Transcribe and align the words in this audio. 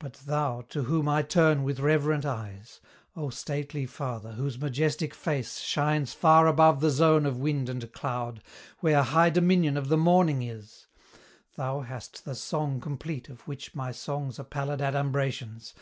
But 0.00 0.14
thou, 0.14 0.62
to 0.70 0.82
whom 0.82 1.08
I 1.08 1.22
turn 1.22 1.62
with 1.62 1.78
reverent 1.78 2.26
eyes 2.26 2.80
O 3.14 3.30
stately 3.30 3.86
Father, 3.86 4.32
whose 4.32 4.58
majestic 4.58 5.14
face 5.14 5.60
Shines 5.60 6.12
far 6.12 6.48
above 6.48 6.80
the 6.80 6.90
zone 6.90 7.24
of 7.24 7.38
wind 7.38 7.68
and 7.68 7.92
cloud, 7.92 8.42
Where 8.80 9.04
high 9.04 9.30
dominion 9.30 9.76
of 9.76 9.86
the 9.88 9.96
morning 9.96 10.42
is 10.42 10.88
Thou 11.54 11.82
hast 11.82 12.24
the 12.24 12.34
Song 12.34 12.80
complete 12.80 13.28
of 13.28 13.46
which 13.46 13.72
my 13.72 13.92
songs 13.92 14.40
Are 14.40 14.44
pallid 14.44 14.80
adumbrations! 14.80 15.72